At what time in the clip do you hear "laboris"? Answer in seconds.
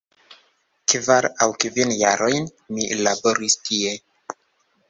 3.09-3.59